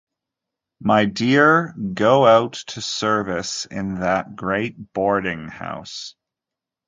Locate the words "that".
3.99-4.35